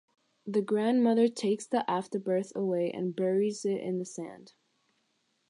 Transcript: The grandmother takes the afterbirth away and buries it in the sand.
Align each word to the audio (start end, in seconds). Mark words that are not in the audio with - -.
The 0.47 0.63
grandmother 0.63 1.27
takes 1.27 1.67
the 1.67 1.87
afterbirth 1.87 2.53
away 2.55 2.89
and 2.89 3.15
buries 3.15 3.65
it 3.65 3.81
in 3.81 3.99
the 3.99 4.05
sand. 4.05 4.53